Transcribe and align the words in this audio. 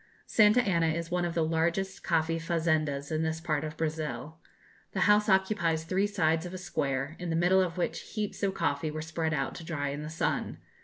Santa 0.25 0.63
Anna 0.63 0.87
is 0.87 1.11
one 1.11 1.25
of 1.25 1.35
the 1.35 1.45
largest 1.45 2.03
coffee 2.03 2.39
fazendas 2.39 3.11
in 3.11 3.21
this 3.21 3.39
part 3.39 3.63
of 3.63 3.77
Brazil. 3.77 4.39
The 4.93 5.01
house 5.01 5.29
occupies 5.29 5.83
three 5.83 6.07
sides 6.07 6.43
of 6.43 6.55
a 6.55 6.57
square, 6.57 7.15
in 7.19 7.29
the 7.29 7.35
middle 7.35 7.61
of 7.61 7.77
which 7.77 7.99
heaps 8.15 8.41
of 8.41 8.55
coffee 8.55 8.89
were 8.89 9.03
spread 9.03 9.31
out 9.31 9.53
to 9.53 9.63
dry 9.63 9.89
in 9.89 10.01
the 10.01 10.09
sun. 10.09 10.57